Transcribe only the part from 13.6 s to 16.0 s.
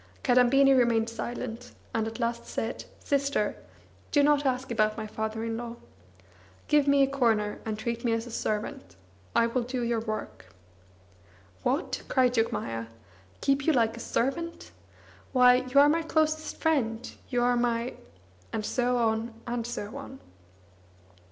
you like a servant! Why, you are